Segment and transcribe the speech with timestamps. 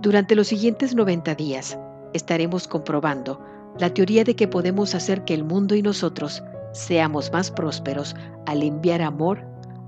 [0.00, 1.78] Durante los siguientes 90 días
[2.12, 3.40] estaremos comprobando
[3.78, 8.14] la teoría de que podemos hacer que el mundo y nosotros seamos más prósperos
[8.44, 9.42] al enviar amor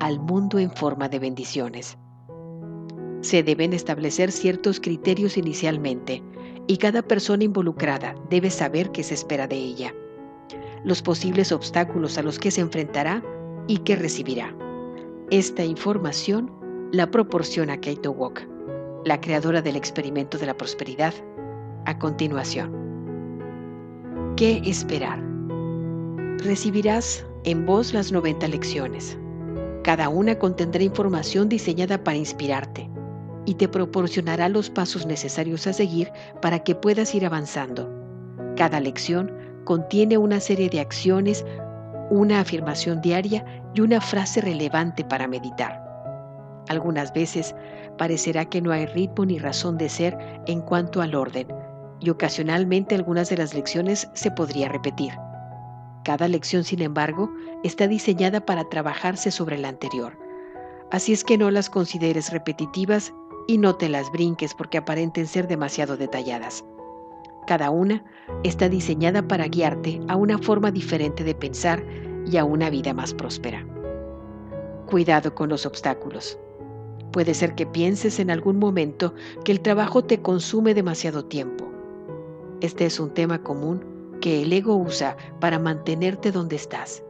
[0.00, 1.96] al mundo en forma de bendiciones.
[3.22, 6.22] Se deben establecer ciertos criterios inicialmente
[6.66, 9.94] y cada persona involucrada debe saber qué se espera de ella,
[10.84, 13.22] los posibles obstáculos a los que se enfrentará
[13.68, 14.54] y que recibirá.
[15.30, 16.52] Esta información
[16.92, 18.53] la proporciona Kate Walk
[19.04, 21.12] la creadora del experimento de la prosperidad,
[21.84, 22.72] a continuación.
[24.36, 25.22] ¿Qué esperar?
[26.38, 29.18] Recibirás en voz las 90 lecciones.
[29.82, 32.88] Cada una contendrá información diseñada para inspirarte
[33.44, 36.10] y te proporcionará los pasos necesarios a seguir
[36.40, 37.90] para que puedas ir avanzando.
[38.56, 39.30] Cada lección
[39.64, 41.44] contiene una serie de acciones,
[42.10, 43.44] una afirmación diaria
[43.74, 45.83] y una frase relevante para meditar.
[46.68, 47.54] Algunas veces
[47.98, 51.48] parecerá que no hay ritmo ni razón de ser en cuanto al orden,
[52.00, 55.12] y ocasionalmente algunas de las lecciones se podría repetir.
[56.04, 60.18] Cada lección, sin embargo, está diseñada para trabajarse sobre la anterior.
[60.90, 63.12] Así es que no las consideres repetitivas
[63.46, 66.64] y no te las brinques porque aparenten ser demasiado detalladas.
[67.46, 68.04] Cada una
[68.42, 71.84] está diseñada para guiarte a una forma diferente de pensar
[72.26, 73.66] y a una vida más próspera.
[74.86, 76.38] Cuidado con los obstáculos.
[77.14, 81.64] Puede ser que pienses en algún momento que el trabajo te consume demasiado tiempo.
[82.60, 83.84] Este es un tema común
[84.20, 87.04] que el ego usa para mantenerte donde estás.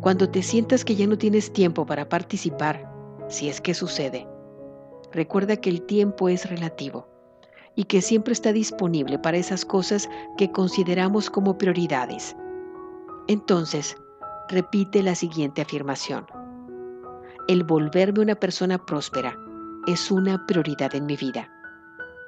[0.00, 2.90] Cuando te sientas que ya no tienes tiempo para participar,
[3.28, 4.26] si es que sucede,
[5.12, 7.06] recuerda que el tiempo es relativo
[7.74, 10.08] y que siempre está disponible para esas cosas
[10.38, 12.34] que consideramos como prioridades.
[13.28, 13.94] Entonces,
[14.48, 16.24] repite la siguiente afirmación
[17.48, 19.38] el volverme una persona próspera
[19.86, 21.48] es una prioridad en mi vida.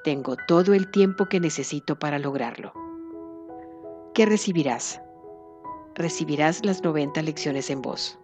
[0.04, 2.72] Tengo todo el tiempo que necesito para lograrlo.
[4.14, 5.00] ¿Qué recibirás?
[5.96, 8.16] Recibirás las 90 lecciones en voz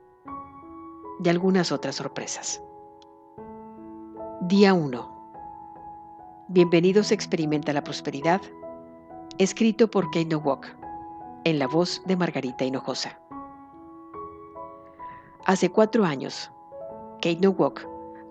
[1.23, 2.63] y algunas otras sorpresas.
[4.43, 6.47] Día 1.
[6.49, 8.41] Bienvenidos a Experimenta la Prosperidad,
[9.39, 10.77] escrito por Kate Walk,
[11.43, 13.19] en la voz de Margarita Hinojosa.
[15.45, 16.51] Hace cuatro años,
[17.25, 17.41] Kate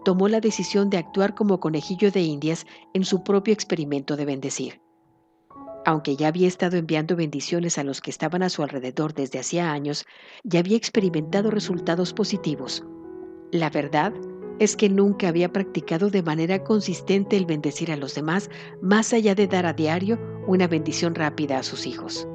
[0.06, 4.81] tomó la decisión de actuar como conejillo de indias en su propio experimento de bendecir.
[5.84, 9.72] Aunque ya había estado enviando bendiciones a los que estaban a su alrededor desde hacía
[9.72, 10.06] años,
[10.44, 12.86] ya había experimentado resultados positivos.
[13.52, 14.14] La verdad
[14.59, 19.34] es que nunca había practicado de manera consistente el bendecir a los demás más allá
[19.34, 22.28] de dar a diario una bendición rápida a sus hijos.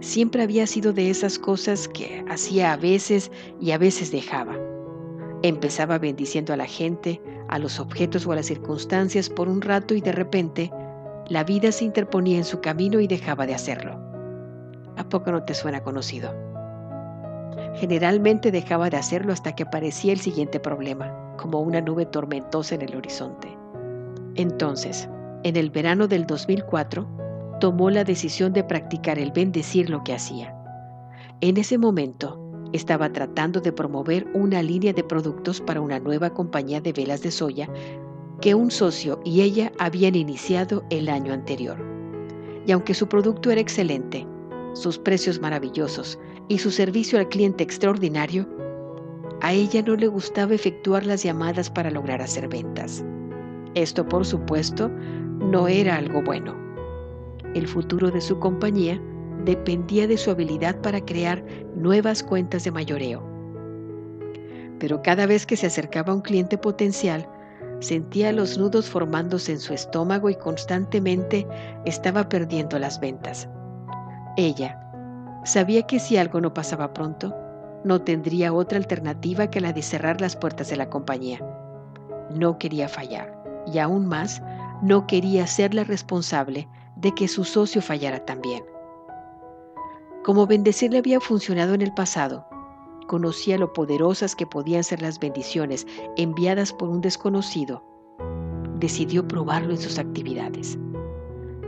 [0.00, 4.71] Siempre había sido de esas cosas que hacía a veces y a veces dejaba.
[5.42, 9.94] Empezaba bendiciendo a la gente, a los objetos o a las circunstancias por un rato
[9.94, 10.70] y de repente
[11.28, 13.98] la vida se interponía en su camino y dejaba de hacerlo.
[14.96, 16.32] ¿A poco no te suena conocido?
[17.74, 22.82] Generalmente dejaba de hacerlo hasta que aparecía el siguiente problema, como una nube tormentosa en
[22.82, 23.48] el horizonte.
[24.34, 25.08] Entonces,
[25.42, 27.08] en el verano del 2004,
[27.60, 30.54] tomó la decisión de practicar el bendecir lo que hacía.
[31.40, 32.41] En ese momento,
[32.72, 37.30] estaba tratando de promover una línea de productos para una nueva compañía de velas de
[37.30, 37.68] soya
[38.40, 41.76] que un socio y ella habían iniciado el año anterior.
[42.66, 44.26] Y aunque su producto era excelente,
[44.74, 46.18] sus precios maravillosos
[46.48, 48.48] y su servicio al cliente extraordinario,
[49.42, 53.04] a ella no le gustaba efectuar las llamadas para lograr hacer ventas.
[53.74, 54.88] Esto, por supuesto,
[55.38, 56.54] no era algo bueno.
[57.54, 59.00] El futuro de su compañía
[59.44, 61.42] dependía de su habilidad para crear
[61.76, 63.22] nuevas cuentas de mayoreo.
[64.78, 67.28] Pero cada vez que se acercaba a un cliente potencial,
[67.80, 71.46] sentía los nudos formándose en su estómago y constantemente
[71.84, 73.48] estaba perdiendo las ventas.
[74.36, 74.78] Ella
[75.44, 77.34] sabía que si algo no pasaba pronto,
[77.84, 81.40] no tendría otra alternativa que la de cerrar las puertas de la compañía.
[82.30, 83.36] No quería fallar
[83.72, 84.42] y aún más,
[84.82, 88.62] no quería ser la responsable de que su socio fallara también.
[90.24, 92.46] Como bendecir le había funcionado en el pasado,
[93.08, 95.84] conocía lo poderosas que podían ser las bendiciones
[96.16, 97.82] enviadas por un desconocido.
[98.78, 100.76] decidió probarlo en sus actividades.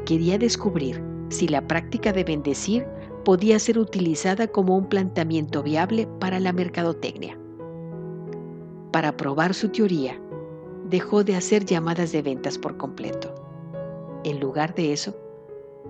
[0.05, 2.85] Quería descubrir si la práctica de bendecir
[3.25, 7.39] podía ser utilizada como un planteamiento viable para la mercadotecnia.
[8.91, 10.21] Para probar su teoría,
[10.91, 13.33] dejó de hacer llamadas de ventas por completo.
[14.25, 15.17] En lugar de eso,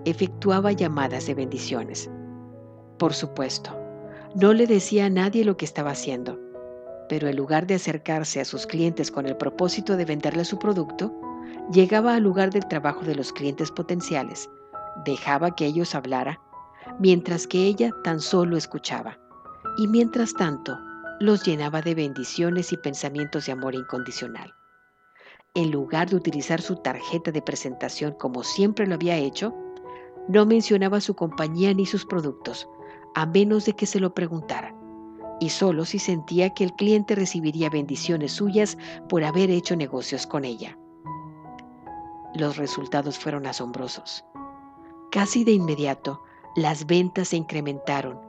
[0.05, 2.09] efectuaba llamadas de bendiciones.
[2.97, 3.71] Por supuesto,
[4.35, 6.39] no le decía a nadie lo que estaba haciendo,
[7.09, 11.13] pero en lugar de acercarse a sus clientes con el propósito de venderle su producto,
[11.71, 14.49] llegaba al lugar del trabajo de los clientes potenciales,
[15.03, 16.39] dejaba que ellos hablara,
[16.99, 19.19] mientras que ella tan solo escuchaba,
[19.77, 20.77] y mientras tanto
[21.19, 24.53] los llenaba de bendiciones y pensamientos de amor incondicional.
[25.53, 29.53] En lugar de utilizar su tarjeta de presentación como siempre lo había hecho,
[30.27, 32.67] no mencionaba su compañía ni sus productos,
[33.15, 34.75] a menos de que se lo preguntara,
[35.39, 38.77] y solo si sentía que el cliente recibiría bendiciones suyas
[39.09, 40.77] por haber hecho negocios con ella.
[42.35, 44.23] Los resultados fueron asombrosos.
[45.11, 46.21] Casi de inmediato,
[46.55, 48.19] las ventas se incrementaron,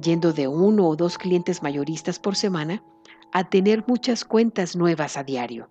[0.00, 2.82] yendo de uno o dos clientes mayoristas por semana
[3.32, 5.70] a tener muchas cuentas nuevas a diario.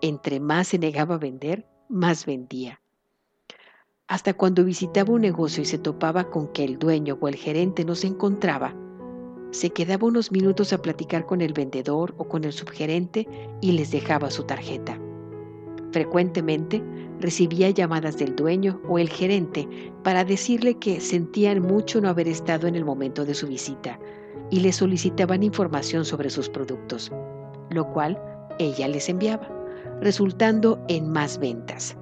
[0.00, 2.80] Entre más se negaba a vender, más vendía.
[4.08, 7.84] Hasta cuando visitaba un negocio y se topaba con que el dueño o el gerente
[7.84, 8.74] no se encontraba,
[9.50, 13.28] se quedaba unos minutos a platicar con el vendedor o con el subgerente
[13.60, 14.98] y les dejaba su tarjeta.
[15.92, 16.82] Frecuentemente
[17.20, 19.68] recibía llamadas del dueño o el gerente
[20.02, 24.00] para decirle que sentían mucho no haber estado en el momento de su visita
[24.50, 27.12] y le solicitaban información sobre sus productos,
[27.68, 28.18] lo cual
[28.58, 29.50] ella les enviaba,
[30.00, 31.94] resultando en más ventas.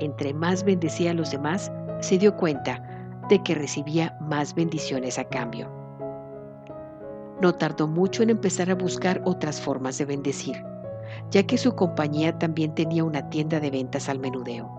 [0.00, 1.70] Entre más bendecía a los demás,
[2.00, 2.82] se dio cuenta
[3.28, 5.70] de que recibía más bendiciones a cambio.
[7.40, 10.56] No tardó mucho en empezar a buscar otras formas de bendecir
[11.30, 14.70] ya que su compañía también tenía una tienda de ventas al menudeo.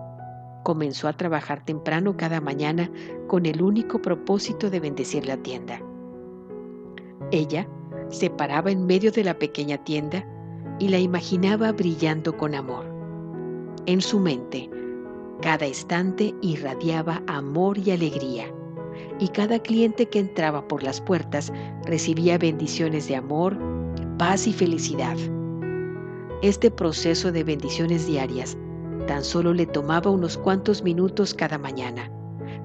[0.62, 2.90] Comenzó a trabajar temprano cada mañana
[3.26, 5.80] con el único propósito de bendecir la tienda.
[7.30, 7.68] Ella
[8.10, 10.24] se paraba en medio de la pequeña tienda
[10.78, 12.86] y la imaginaba brillando con amor.
[13.86, 14.70] En su mente,
[15.42, 18.46] cada estante irradiaba amor y alegría,
[19.18, 21.52] y cada cliente que entraba por las puertas
[21.84, 23.58] recibía bendiciones de amor,
[24.18, 25.16] paz y felicidad.
[26.42, 28.56] Este proceso de bendiciones diarias
[29.08, 32.08] tan solo le tomaba unos cuantos minutos cada mañana,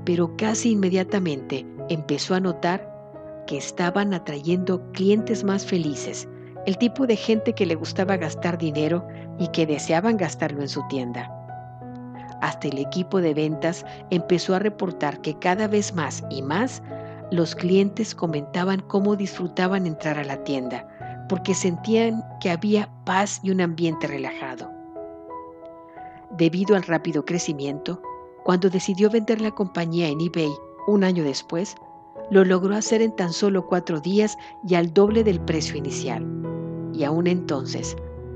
[0.05, 2.93] pero casi inmediatamente empezó a notar
[3.47, 6.29] que estaban atrayendo clientes más felices,
[6.67, 9.07] el tipo de gente que le gustaba gastar dinero
[9.39, 11.36] y que deseaban gastarlo en su tienda.
[12.41, 16.83] Hasta el equipo de ventas empezó a reportar que cada vez más y más
[17.31, 20.87] los clientes comentaban cómo disfrutaban entrar a la tienda,
[21.27, 24.71] porque sentían que había paz y un ambiente relajado.
[26.31, 28.01] Debido al rápido crecimiento,
[28.43, 30.51] cuando decidió vender la compañía en eBay
[30.87, 31.75] un año después,
[32.29, 34.37] lo logró hacer en tan solo cuatro días
[34.67, 36.25] y al doble del precio inicial.
[36.93, 37.95] Y aún entonces,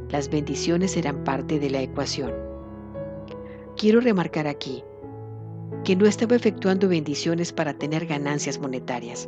[0.10, 2.51] las bendiciones eran parte de la ecuación.
[3.82, 4.84] Quiero remarcar aquí
[5.84, 9.28] que no estaba efectuando bendiciones para tener ganancias monetarias.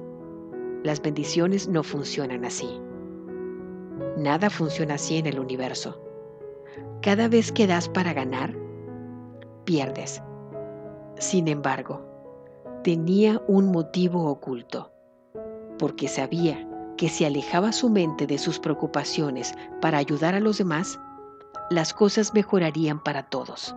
[0.84, 2.80] Las bendiciones no funcionan así.
[4.16, 6.00] Nada funciona así en el universo.
[7.02, 8.56] Cada vez que das para ganar,
[9.66, 10.22] pierdes.
[11.18, 12.06] Sin embargo,
[12.84, 14.94] tenía un motivo oculto,
[15.80, 21.00] porque sabía que si alejaba su mente de sus preocupaciones para ayudar a los demás,
[21.72, 23.76] las cosas mejorarían para todos.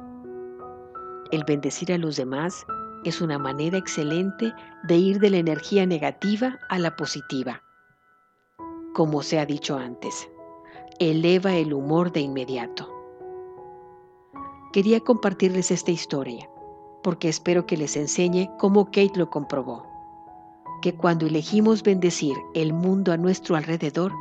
[1.32, 2.66] El bendecir a los demás
[3.04, 4.52] es una manera excelente
[4.84, 7.62] de ir de la energía negativa a la positiva
[8.96, 10.30] como se ha dicho antes,
[10.98, 12.90] eleva el humor de inmediato.
[14.72, 16.48] Quería compartirles esta historia
[17.02, 19.84] porque espero que les enseñe cómo Kate lo comprobó,
[20.80, 24.14] que cuando elegimos bendecir el mundo a nuestro alrededor,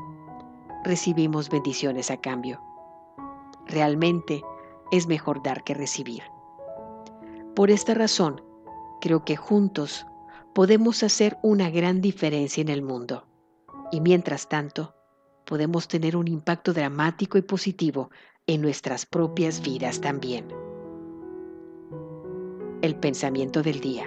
[0.84, 2.60] recibimos bendiciones a cambio.
[3.68, 4.44] Realmente
[4.92, 6.22] es mejor dar que recibir.
[7.56, 8.42] Por esta razón,
[9.00, 10.06] creo que juntos
[10.54, 13.26] podemos hacer una gran diferencia en el mundo
[13.94, 14.94] y mientras tanto
[15.46, 18.10] podemos tener un impacto dramático y positivo
[18.46, 20.50] en nuestras propias vidas también.
[22.82, 24.06] El pensamiento del día.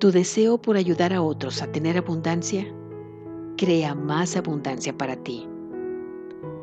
[0.00, 2.66] Tu deseo por ayudar a otros a tener abundancia
[3.56, 5.48] crea más abundancia para ti.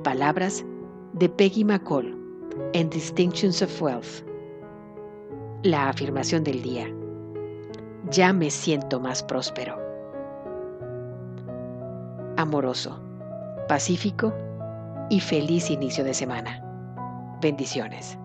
[0.03, 0.63] Palabras
[1.13, 2.20] de Peggy McCall
[2.73, 4.25] en Distinctions of Wealth.
[5.63, 6.87] La afirmación del día.
[8.09, 9.91] Ya me siento más próspero
[12.41, 12.99] amoroso,
[13.67, 14.33] pacífico
[15.09, 16.59] y feliz inicio de semana.
[17.41, 18.17] Bendiciones.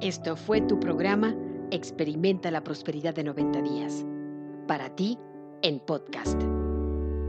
[0.00, 1.34] Esto fue tu programa
[1.70, 4.04] Experimenta la Prosperidad de 90 días.
[4.66, 5.18] Para ti,
[5.62, 6.42] en podcast.